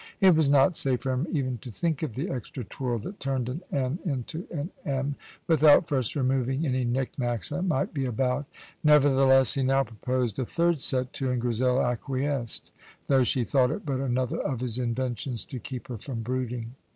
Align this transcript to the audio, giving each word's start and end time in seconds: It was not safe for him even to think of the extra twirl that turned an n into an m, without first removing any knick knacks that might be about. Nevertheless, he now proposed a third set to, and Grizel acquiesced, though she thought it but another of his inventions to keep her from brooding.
It 0.19 0.35
was 0.35 0.49
not 0.49 0.75
safe 0.75 1.01
for 1.01 1.11
him 1.11 1.27
even 1.31 1.59
to 1.59 1.69
think 1.71 2.01
of 2.01 2.15
the 2.15 2.27
extra 2.31 2.63
twirl 2.63 2.97
that 2.97 3.19
turned 3.19 3.47
an 3.47 3.61
n 3.71 3.99
into 4.03 4.47
an 4.49 4.71
m, 4.83 5.13
without 5.45 5.87
first 5.87 6.15
removing 6.15 6.65
any 6.65 6.83
knick 6.83 7.19
knacks 7.19 7.49
that 7.49 7.61
might 7.61 7.93
be 7.93 8.05
about. 8.05 8.47
Nevertheless, 8.83 9.53
he 9.53 9.61
now 9.61 9.83
proposed 9.83 10.39
a 10.39 10.45
third 10.47 10.79
set 10.79 11.13
to, 11.13 11.29
and 11.29 11.39
Grizel 11.39 11.79
acquiesced, 11.85 12.71
though 13.05 13.21
she 13.21 13.45
thought 13.45 13.69
it 13.69 13.85
but 13.85 13.99
another 13.99 14.39
of 14.39 14.61
his 14.61 14.79
inventions 14.79 15.45
to 15.45 15.59
keep 15.59 15.87
her 15.87 15.99
from 15.99 16.23
brooding. 16.23 16.73